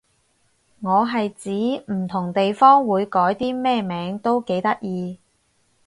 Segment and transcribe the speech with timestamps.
[0.79, 5.19] 我係指唔同地方會改啲咩名都幾得意